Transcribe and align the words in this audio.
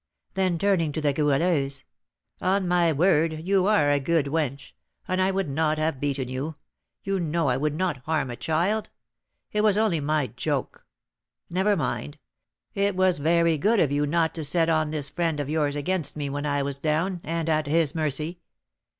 Then 0.33 0.57
turning 0.57 0.91
to 0.93 0.99
the 1.01 1.13
Goualeuse, 1.13 1.83
"On 2.41 2.67
my 2.67 2.91
word, 2.91 3.41
you 3.47 3.67
are 3.67 3.91
a 3.91 3.99
good 3.99 4.25
wench, 4.25 4.71
and 5.07 5.21
I 5.21 5.29
would 5.29 5.47
not 5.47 5.77
have 5.77 5.99
beaten 5.99 6.27
you; 6.27 6.55
you 7.03 7.19
know 7.19 7.49
I 7.49 7.57
would 7.57 7.75
not 7.75 7.97
harm 8.07 8.31
a 8.31 8.35
child, 8.35 8.89
it 9.51 9.61
was 9.61 9.77
only 9.77 9.99
my 9.99 10.25
joke. 10.25 10.87
Never 11.51 11.75
mind; 11.77 12.17
it 12.73 12.95
was 12.95 13.19
very 13.19 13.59
good 13.59 13.79
of 13.79 13.91
you 13.91 14.07
not 14.07 14.33
to 14.33 14.43
set 14.43 14.69
on 14.69 14.89
this 14.89 15.11
friend 15.11 15.39
of 15.39 15.49
yours 15.51 15.75
against 15.75 16.17
me 16.17 16.31
when 16.31 16.47
I 16.47 16.63
was 16.63 16.79
down, 16.79 17.21
and 17.23 17.47
at 17.47 17.67
his 17.67 17.93
mercy. 17.93 18.39